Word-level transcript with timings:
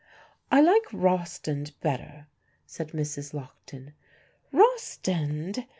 "I 0.51 0.61
like 0.61 0.91
Rostand 0.91 1.79
better," 1.79 2.25
said 2.65 2.87
Mrs. 2.87 3.35
Lockton. 3.35 3.93
"Rostand!" 4.51 5.67